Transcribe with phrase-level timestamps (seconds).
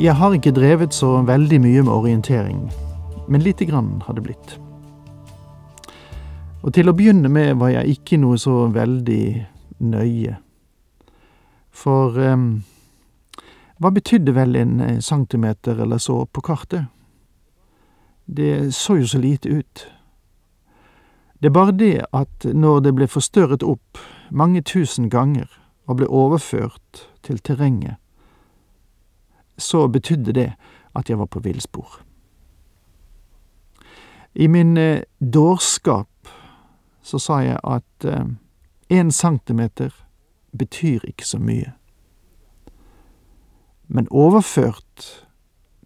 [0.00, 2.60] Jeg har ikke drevet så veldig mye med orientering,
[3.28, 4.54] men lite grann har det blitt.
[6.64, 9.24] Og til å begynne med var jeg ikke noe så veldig
[9.92, 10.38] nøye.
[11.68, 12.48] For um,
[13.76, 16.88] hva betydde vel en eh, centimeter eller så på kartet?
[18.24, 19.86] Det så jo så lite ut.
[21.44, 24.00] Det er bare det at når det ble forstørret opp
[24.32, 25.52] mange tusen ganger
[25.84, 28.00] og ble overført til terrenget,
[29.60, 30.52] så betydde det
[30.96, 32.00] at jeg var på villspor.
[34.34, 36.28] I min eh, dårskap
[37.02, 38.06] så sa jeg at
[38.90, 39.94] én eh, centimeter
[40.58, 41.72] betyr ikke så mye.
[43.86, 45.26] Men overført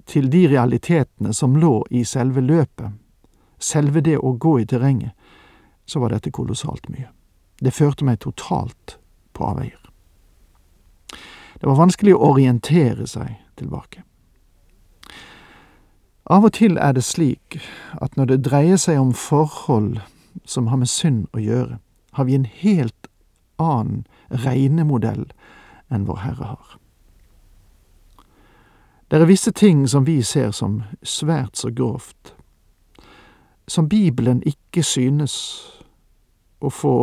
[0.06, 2.92] til de realitetene som lå i selve løpet,
[3.58, 5.12] selve det å gå i terrenget,
[5.86, 7.08] så var dette kolossalt mye.
[7.60, 8.98] Det førte meg totalt
[9.32, 9.80] på avveier.
[11.60, 14.02] Det var vanskelig å orientere seg tilbake.
[16.30, 17.58] Av og til er det slik
[18.02, 19.98] at når det dreier seg om forhold
[20.44, 21.78] som har med synd å gjøre,
[22.16, 23.10] har vi en helt
[23.60, 25.26] annen regnemodell
[25.92, 26.78] enn vår Herre har.
[29.10, 32.34] Det er visse ting som vi ser som svært så grovt,
[33.68, 35.36] som Bibelen ikke synes
[36.60, 36.96] å få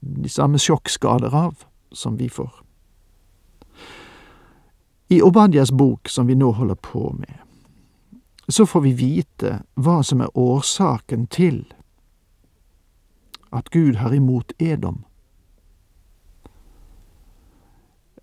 [0.00, 2.61] de samme sjokkskader av som vi får.
[5.12, 7.38] I Obadias bok, som vi nå holder på med,
[8.48, 11.66] så får vi vite hva som er årsaken til
[13.52, 15.04] at Gud har imot Edom.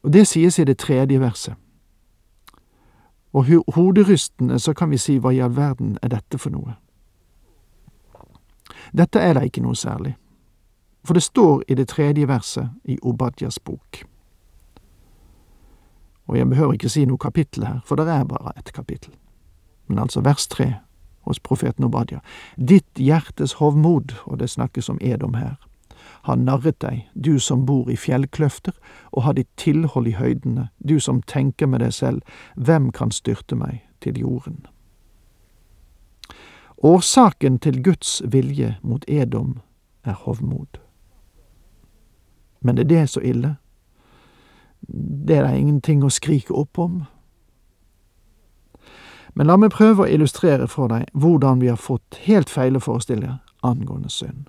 [0.02, 1.54] Og Det sies i det tredje verset.
[3.34, 3.46] Og
[3.76, 6.74] hoderystende så kan vi si hva i all verden er dette for noe?
[8.98, 10.18] Dette er da ikke noe særlig,
[11.06, 14.10] for det står i det tredje verset i Obadias bok.
[16.29, 19.16] Og jeg behøver ikke si noe kapittel her, for det er bare ett kapittel.
[19.88, 20.75] Men altså vers tre
[21.25, 22.19] hos profeten Obadja.
[22.56, 25.57] Ditt hjertes hovmod, og det snakkes om Edom her,
[26.22, 28.75] har narret deg, du som bor i fjellkløfter
[29.12, 32.22] og har ditt tilhold i høydene, du som tenker med deg selv,
[32.56, 34.66] hvem kan styrte meg til jorden?
[36.78, 39.57] Årsaken til Guds vilje mot Edom
[40.06, 40.78] er hovmod.
[42.61, 43.56] Men er det så ille?
[44.88, 47.03] Det er da ingenting å skrike opp om.
[49.34, 53.38] Men la meg prøve å illustrere for deg hvordan vi har fått helt feile forestillinger
[53.62, 54.47] angående synd.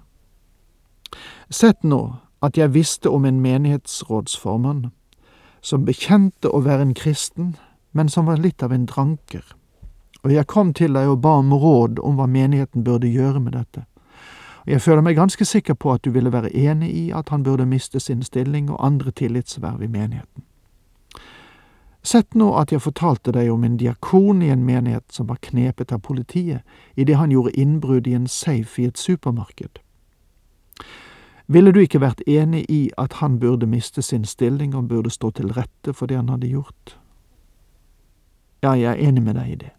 [1.51, 2.01] Sett nå
[2.41, 4.91] at jeg visste om en menighetsrådsformann
[5.61, 7.57] som bekjente å være en kristen,
[7.93, 9.45] men som var litt av en dranker,
[10.25, 13.57] og jeg kom til deg og ba om råd om hva menigheten burde gjøre med
[13.57, 13.85] dette.
[14.71, 17.67] Jeg føler meg ganske sikker på at du ville være enig i at han burde
[17.67, 20.45] miste sin stilling og andre tillitsverv i menigheten.
[22.03, 25.91] Sett nå at jeg fortalte deg om en diakon i en menighet som var knepet
[25.93, 26.63] av politiet
[26.95, 29.83] idet han gjorde innbrudd i en safe i et supermarked.
[31.47, 35.31] Ville du ikke vært enig i at han burde miste sin stilling og burde stå
[35.31, 36.97] til rette for det han hadde gjort?
[38.63, 39.75] Ja, jeg er enig med deg i det.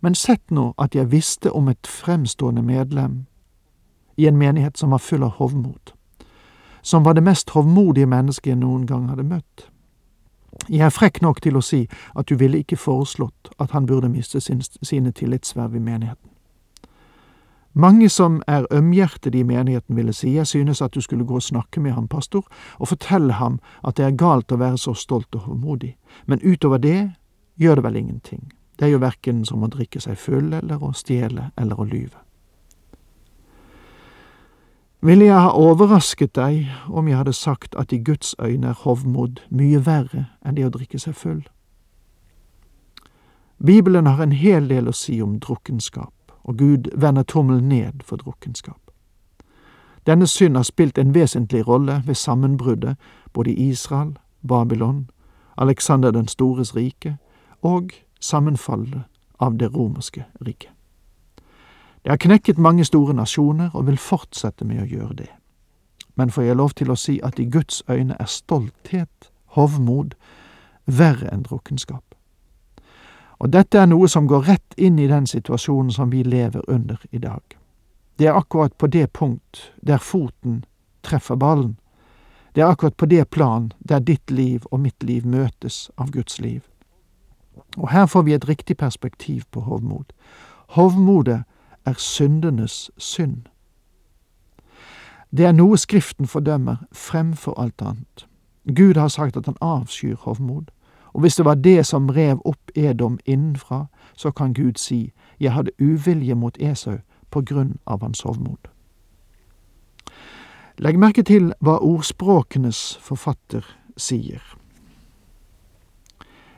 [0.00, 3.26] Men sett nå at jeg visste om et fremstående medlem
[4.16, 5.92] i en menighet som var full av hovmod,
[6.82, 9.68] som var det mest hovmodige mennesket jeg noen gang hadde møtt.
[10.68, 11.84] Jeg er frekk nok til å si
[12.14, 16.30] at du ville ikke foreslått at han burde miste sin, sine tillitsverv i menigheten.
[17.76, 21.42] Mange som er ømhjertede i menigheten ville si jeg synes at du skulle gå og
[21.42, 22.46] snakke med ham, pastor,
[22.78, 25.96] og fortelle ham at det er galt å være så stolt og hovmodig,
[26.26, 27.10] men utover det
[27.60, 30.94] gjør det vel ingenting, det er jo verken som å drikke seg full eller å
[30.96, 32.25] stjele eller å lyve.
[35.06, 39.38] Ville jeg ha overrasket deg om jeg hadde sagt at i Guds øyne er hovmod
[39.54, 41.44] mye verre enn det å drikke seg full?
[43.62, 48.18] Bibelen har en hel del å si om drukkenskap, og Gud vender tommelen ned for
[48.18, 48.90] drukkenskap.
[50.06, 52.98] Denne synd har spilt en vesentlig rolle ved sammenbruddet
[53.32, 55.10] både i Israel, Babylon,
[55.56, 57.16] Alexander den stores rike
[57.62, 59.06] og sammenfallet
[59.38, 60.75] av det romerske riket.
[62.06, 65.30] Det har knekket mange store nasjoner og vil fortsette med å gjøre det.
[66.14, 70.14] Men får jeg lov til å si at i Guds øyne er stolthet, hovmod,
[70.86, 72.14] verre enn drukkenskap.
[73.42, 77.02] Og dette er noe som går rett inn i den situasjonen som vi lever under
[77.10, 77.42] i dag.
[78.18, 80.62] Det er akkurat på det punkt der foten
[81.02, 81.74] treffer ballen.
[82.54, 86.38] Det er akkurat på det plan der ditt liv og mitt liv møtes av Guds
[86.38, 86.62] liv.
[87.76, 90.14] Og her får vi et riktig perspektiv på hovmod.
[90.78, 91.42] Hovmodet
[91.86, 93.42] er syndenes synd.
[95.36, 98.26] Det er noe Skriften fordømmer fremfor alt annet.
[98.76, 100.64] Gud har sagt at han avskyr hovmod.
[101.12, 105.52] Og hvis det var det som rev opp Edom innenfra, så kan Gud si, jeg
[105.52, 106.98] hadde uvilje mot Esau
[107.30, 108.68] på grunn av hans hovmod.
[110.78, 113.64] Legg merke til hva ordspråkenes forfatter
[113.96, 114.42] sier.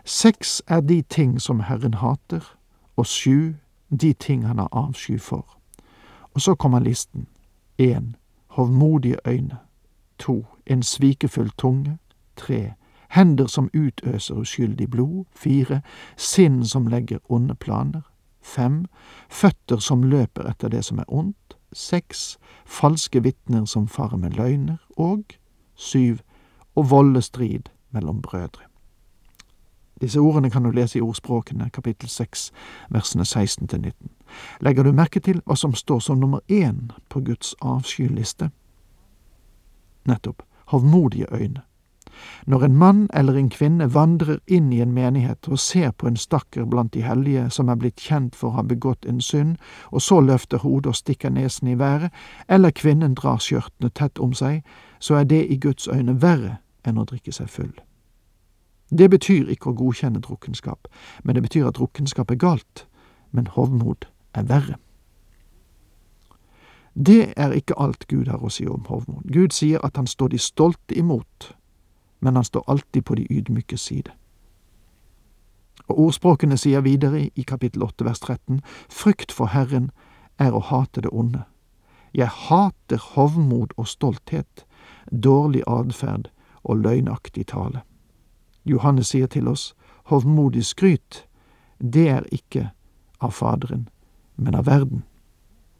[0.04, 2.42] Seks er de ting som Herren hater,
[2.96, 3.54] og sju
[3.90, 5.58] de ting han har avsky for.
[6.34, 7.26] Og så kommer listen.
[7.78, 9.56] En hovmodige øyne.
[10.18, 11.98] To en svikefull tunge.
[12.36, 12.72] Tre
[13.10, 15.24] hender som utøser uskyldig blod.
[15.34, 15.80] Fire
[16.16, 18.00] sinn som legger onde planer.
[18.42, 18.84] Fem
[19.28, 21.56] føtter som løper etter det som er ondt.
[21.72, 24.78] Seks falske vitner som farer med løgner.
[24.96, 25.24] Og
[25.74, 26.20] syv
[26.76, 28.67] å volde strid mellom brødre.
[30.00, 32.50] Disse ordene kan du lese i Ordspråkene, kapittel 6,
[32.90, 34.10] versene 16 til 19.
[34.60, 38.50] Legger du merke til hva som står som nummer én på Guds avskyliste?
[40.06, 41.60] Nettopp hovmodige øyne.
[42.46, 46.16] Når en mann eller en kvinne vandrer inn i en menighet og ser på en
[46.16, 49.56] stakkar blant de hellige som er blitt kjent for å ha begått en synd,
[49.92, 52.10] og så løfter hodet og stikker nesen i været,
[52.48, 54.64] eller kvinnen drar skjørtene tett om seg,
[54.98, 57.72] så er det i Guds øyne verre enn å drikke seg full.
[58.90, 60.88] Det betyr ikke å godkjenne drukkenskap,
[61.24, 62.86] men det betyr at drukkenskap er galt,
[63.30, 64.78] men hovmod er verre.
[66.94, 69.28] Det er ikke alt Gud har å si om hovmod.
[69.30, 71.52] Gud sier at han står de stolte imot,
[72.20, 74.10] men han står alltid på de ydmykes side.
[75.88, 79.90] Og ordspråkene sier videre i kapittel 8 vers 13, frykt for Herren
[80.38, 81.44] er å hate det onde.
[82.16, 84.64] Jeg hater hovmod og stolthet,
[85.12, 86.32] dårlig atferd
[86.64, 87.84] og løgnaktig tale.
[88.68, 89.74] Johannes sier til oss,
[90.04, 91.24] hovmodig skryt,
[91.78, 92.70] det er ikke
[93.20, 93.88] av Faderen,
[94.36, 95.04] men av verden.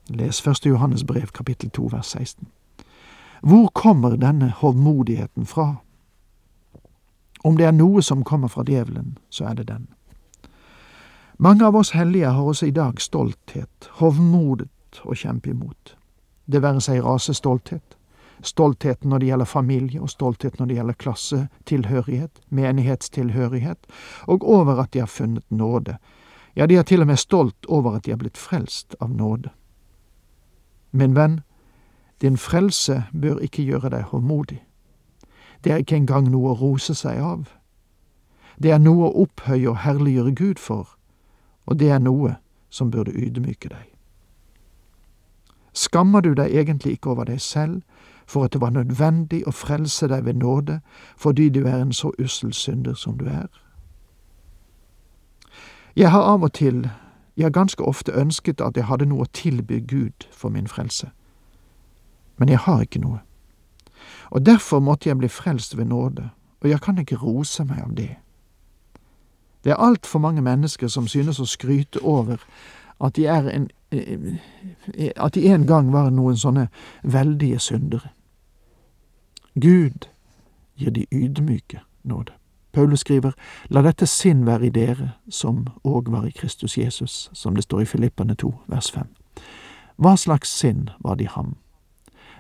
[0.09, 2.49] Les første Johannes brev, kapittel 2, vers 16.
[3.43, 5.75] Hvor kommer denne hovmodigheten fra?
[7.45, 9.89] Om det er noe som kommer fra djevelen, så er det den.
[11.39, 15.95] Mange av oss hellige har også i dag stolthet, hovmodet å kjempe imot.
[16.47, 17.98] Det være seg rasestolthet,
[18.43, 23.87] Stoltheten når det gjelder familie, og stolthet når det gjelder klassetilhørighet, menighetstilhørighet,
[24.27, 25.97] og over at de har funnet nåde.
[26.57, 29.51] Ja, de er til og med stolt over at de er blitt frelst av nåde.
[30.91, 31.41] Min venn,
[32.21, 34.63] din frelse bør ikke gjøre deg håndmodig.
[35.65, 37.49] Det er ikke engang noe å rose seg av.
[38.59, 40.97] Det er noe å opphøye og herliggjøre Gud for,
[41.67, 42.37] og det er noe
[42.71, 43.87] som burde ydmyke deg.
[45.73, 47.83] Skammer du deg egentlig ikke over deg selv,
[48.29, 50.81] for at det var nødvendig å frelse deg ved nåde,
[51.17, 53.49] fordi du er en så ussel synder som du er.
[55.97, 56.91] Jeg har av og til,
[57.37, 61.11] ja ganske ofte ønsket at jeg hadde noe å tilby Gud for min frelse,
[62.37, 63.23] men jeg har ikke noe.
[64.31, 66.29] Og derfor måtte jeg bli frelst ved nåde,
[66.61, 68.17] og jeg kan ikke rose meg av det.
[69.65, 72.45] Det er altfor mange mennesker som synes å skryte over
[73.01, 73.69] at de, en,
[75.17, 76.69] at de en gang var noen sånne
[77.03, 78.13] veldige syndere.
[79.61, 80.09] Gud
[80.77, 82.33] gir de ydmyke nåde.
[82.73, 83.33] Paulus skriver,
[83.71, 87.81] La dette sinn være i dere, som òg var i Kristus Jesus, som det står
[87.81, 89.07] i Filippane 2, vers 5.
[89.97, 91.57] Hva slags sinn var det i ham?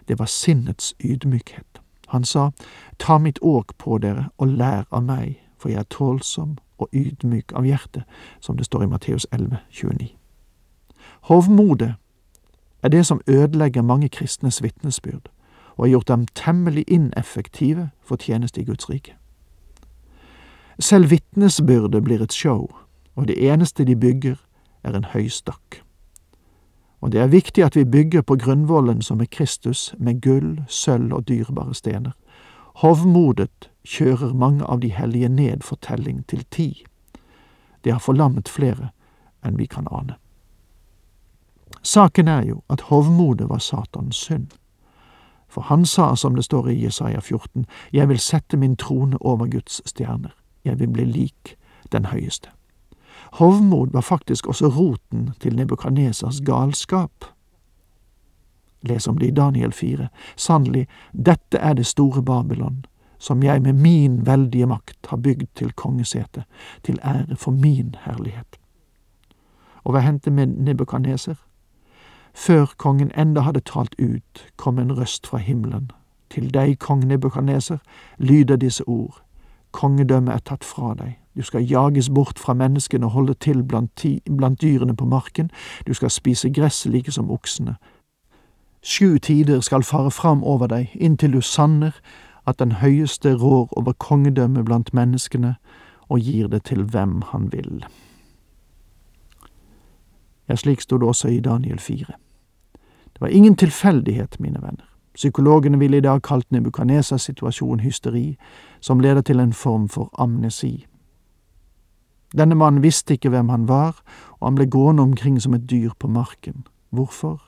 [0.09, 1.81] Det var sinnets ydmykhet.
[2.09, 2.51] Han sa,
[2.99, 7.53] Ta mitt åk på dere og lær av meg, for jeg er tålsom og ydmyk
[7.53, 8.05] av hjerte,
[8.41, 10.09] som det står i Matteus 11, 29.
[11.21, 11.95] Hovmodet
[12.83, 15.29] er det som ødelegger mange kristnes vitnesbyrd
[15.79, 19.15] og har gjort dem temmelig ineffektive for tjeneste i Guds rike.
[20.79, 22.69] Selv vitnesbyrdet blir et show,
[23.17, 24.37] og det eneste de bygger,
[24.83, 25.83] er en høystakk.
[27.01, 31.15] Og det er viktig at vi bygger på grunnvollen som er Kristus, med gull, sølv
[31.15, 32.13] og dyrebare stener.
[32.75, 36.87] Hovmodet kjører mange av de hellige ned for telling til ti.
[37.85, 38.91] Det har forlammet flere
[39.47, 40.15] enn vi kan ane.
[41.83, 44.55] Saken er jo at hovmodet var Satans synd.
[45.59, 49.47] For han sa, som det står i Jesaja 14, Jeg vil sette min trone over
[49.47, 50.31] Guds stjerner,
[50.65, 51.57] jeg vil bli lik
[51.93, 52.49] den høyeste.
[53.33, 57.25] Hovmod var faktisk også roten til Nebukadnesas galskap.
[58.83, 60.09] Les om det i Daniel 4.
[60.37, 62.85] Sannelig, dette er det store Babylon,
[63.19, 66.45] som jeg med min veldige makt har bygd til kongesete,
[66.85, 68.59] til ære for min herlighet.
[69.85, 71.48] Og hva hendte med Nebukadneser?
[72.39, 75.91] Før kongen enda hadde talt ut, kom en røst fra himmelen.
[76.31, 77.79] Til deg, kong Nebukaneser,
[78.19, 79.23] lyder disse ord.
[79.73, 81.17] Kongedømmet er tatt fra deg.
[81.37, 85.51] Du skal jages bort fra menneskene og holde til blant, ti, blant dyrene på marken.
[85.87, 87.75] Du skal spise gress like som oksene.
[88.83, 91.99] Sju tider skal fare fram over deg, inntil du sanner
[92.47, 95.57] at den høyeste rår over kongedømmet blant menneskene
[96.09, 97.85] og gir det til hvem han vil.
[100.49, 102.15] Ja, slik sto det også i Daniel 4.
[103.19, 104.85] Det var ingen tilfeldighet, mine venner.
[105.15, 108.37] Psykologene ville i dag kalt Nebukadnesas situasjon hysteri,
[108.81, 110.87] som leder til en form for amnesi.
[112.37, 113.99] Denne mannen visste ikke hvem han var,
[114.39, 116.67] og han ble gående omkring som et dyr på marken.
[116.91, 117.43] Hvorfor?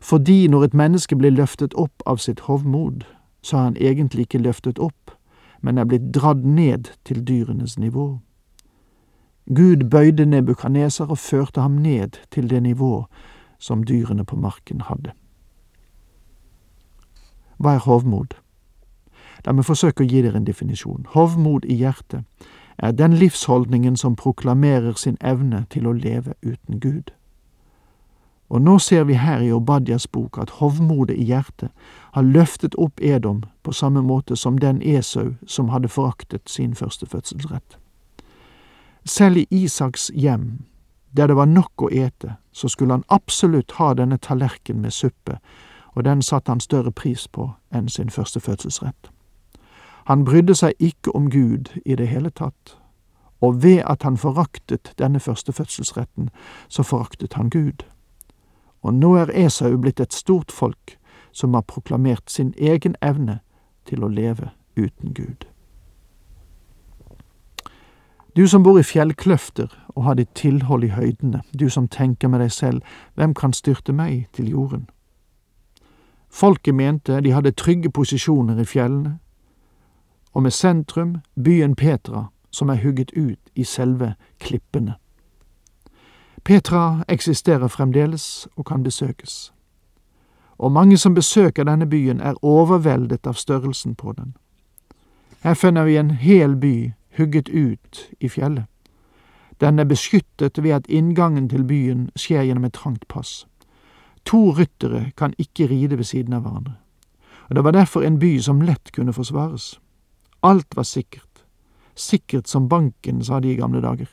[0.00, 3.04] Fordi når et menneske blir løftet opp av sitt hovmod,
[3.42, 5.10] så er han egentlig ikke løftet opp,
[5.60, 8.18] men er blitt dradd ned til dyrenes nivå.
[9.54, 13.06] Gud bøyde Nebukaneser og førte ham ned til det nivå
[13.58, 15.12] som dyrene på marken hadde.
[17.58, 18.38] Hva er hovmod?
[19.46, 21.06] La meg forsøke å gi dere en definisjon.
[21.14, 22.24] Hovmod i hjertet
[22.78, 27.10] er den livsholdningen som proklamerer sin evne til å leve uten Gud.
[28.48, 31.68] Og nå ser vi her i Obadias bok at hovmodet i hjertet
[32.12, 37.06] har løftet opp Edom på samme måte som den Esau som hadde foraktet sin første
[37.06, 37.76] fødselsrett.
[39.04, 40.64] Selv i Isaks hjem,
[41.16, 45.38] der det var nok å ete, så skulle han absolutt ha denne tallerken med suppe,
[45.94, 49.10] og den satte han større pris på enn sin første fødselsrett.
[50.08, 52.76] Han brydde seg ikke om Gud i det hele tatt,
[53.40, 56.30] og ved at han foraktet denne første fødselsretten,
[56.68, 57.84] så foraktet han Gud.
[58.82, 60.98] Og nå er Esau blitt et stort folk
[61.32, 63.40] som har proklamert sin egen evne
[63.86, 65.46] til å leve uten Gud.
[68.36, 72.40] Du som bor i fjellkløfter og har ditt tilhold i høydene, du som tenker med
[72.40, 72.82] deg selv,
[73.14, 74.88] hvem kan styrte meg til jorden?
[76.30, 79.18] Folket mente de hadde trygge posisjoner i fjellene,
[80.34, 84.94] og med sentrum byen Petra, som er hugget ut i selve klippene.
[86.44, 89.52] Petra eksisterer fremdeles og kan besøkes.
[90.58, 94.36] Og mange som besøker denne byen, er overveldet av størrelsen på den.
[95.42, 98.64] Her finner vi en hel by hugget ut i fjellet.
[99.60, 103.46] Den er beskyttet ved at inngangen til byen skjer gjennom et trangt pass.
[104.24, 106.76] To ryttere kan ikke ride ved siden av hverandre,
[107.48, 109.80] og det var derfor en by som lett kunne forsvares.
[110.42, 111.44] Alt var sikkert.
[111.94, 114.06] Sikkert som banken, sa de i gamle dager.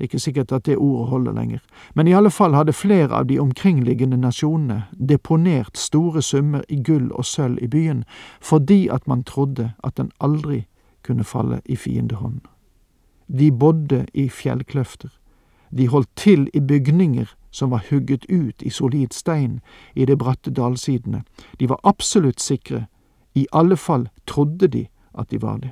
[0.00, 1.58] Det er ikke sikkert at det ordet holder lenger,
[1.94, 7.10] men i alle fall hadde flere av de omkringliggende nasjonene deponert store summer i gull
[7.12, 8.04] og sølv i byen
[8.40, 10.62] fordi at man trodde at den aldri
[11.02, 12.40] kunne falle i fiendehånd.
[13.26, 15.10] De bodde i fjellkløfter,
[15.70, 19.60] de holdt til i bygninger som var hugget ut i solid stein
[19.94, 21.22] i de bratte dalsidene,
[21.58, 22.86] de var absolutt sikre,
[23.34, 24.86] i alle fall trodde de
[25.18, 25.70] at de var det.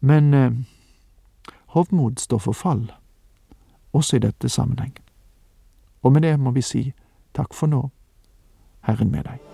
[0.00, 0.52] Men eh,
[1.66, 2.92] Hovmod står for fall,
[3.92, 4.96] også i dette sammenheng.
[6.02, 6.92] Og med det må vi si
[7.34, 7.88] takk for nå,
[8.84, 9.53] Herren med deg.